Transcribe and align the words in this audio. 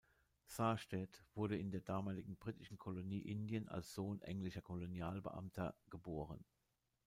Sarstedt 0.47 1.23
wurde 1.35 1.59
in 1.59 1.69
der 1.69 1.81
damaligen 1.81 2.35
britischen 2.35 2.79
Kolonie 2.79 3.19
Indien 3.21 3.69
als 3.69 3.93
Sohn 3.93 4.19
englischer 4.23 4.63
Kolonialbeamter 4.63 5.75
geboren. 5.91 6.43